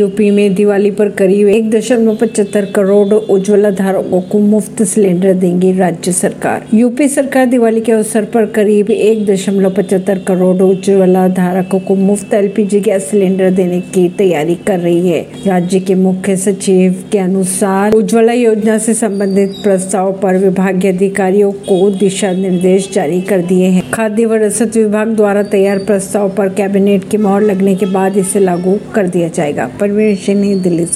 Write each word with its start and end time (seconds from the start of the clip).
UP 0.00 0.30
में 0.30 0.54
दिवाली 0.54 0.90
पर 0.90 1.08
करीब 1.08 1.48
एक 1.48 1.68
दशमलव 1.70 2.16
पचहत्तर 2.16 2.64
करोड़ 2.66 3.14
उज्ज्वला 3.14 3.70
धारकों 3.70 4.20
को 4.20 4.38
मुफ़्त 4.38 4.82
सिलेंडर 4.82 5.32
देंगी 5.34 5.72
राज्य 5.72 6.12
सरकार। 6.12 6.62
यूपी 6.74 7.08
सरकार 7.08 7.46
दिवाली 7.46 7.80
के 7.80 7.92
अवसर 7.92 8.24
पर 8.24 8.46
करीब 8.46 8.90
एक 8.90 9.24
दशमलव 9.26 9.70
पचहत्तर 9.70 10.18
करोड़ 10.18 10.56
उज्ज्वला 10.62 11.26
धारकों 11.28 11.80
को 11.80 11.94
मुफ़्त 11.94 12.32
एलपीजी 12.34 12.80
गैस 12.80 13.10
सिलेंडर 13.10 13.50
देने 13.50 13.80
की 13.94 14.08
तैयारी 14.08 14.54
कर 14.66 14.78
रही 14.80 15.08
है। 15.08 15.20
राज्य 15.46 15.80
के 15.80 15.94
मुख्य 15.94 16.36
सचिव 16.36 17.04
के 17.12 17.18
अनुसार, 17.18 17.92
उज्ज्वला 17.92 18.32
योजना 18.32 18.78
से 18.78 18.94
संबंधित 18.94 19.60
प्रस्ताव 19.62 20.12
पर 20.12 20.36
विभागीय 20.36 20.92
अधिकारियों 20.92 21.52
को 21.68 21.90
दिशा 21.90 22.32
निर्देश 22.32 22.90
जारी 22.92 23.20
कर 23.20 23.42
दिए 23.42 23.66
हैं। 23.66 23.84
खाद्य 23.90 24.26
व 24.26 24.40
रसद 24.44 24.72
विभाग 24.76 25.14
द्वारा 25.16 25.42
तैयार 25.50 25.78
प्रस्ताव 25.84 26.28
पर 26.30 26.48
कैबिनेट 26.54 27.08
की 27.10 27.16
मोहर 27.16 27.42
लगने 27.42 27.74
के 27.74 27.86
बाद 27.90 28.16
इसे 28.16 28.40
लागू 28.40 28.78
कर 28.94 29.08
दिया 29.08 29.28
जाएगा। 29.28 29.70
परवीन 29.89 30.15
सिंह 30.15 30.39
नई 30.41 30.55
दिल्ली 30.59 30.85
से 30.85 30.93